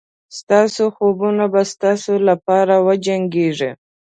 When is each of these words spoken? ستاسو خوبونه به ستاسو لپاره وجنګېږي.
ستاسو 0.39 0.83
خوبونه 0.95 1.45
به 1.53 1.61
ستاسو 1.73 2.13
لپاره 2.27 2.75
وجنګېږي. 2.87 3.71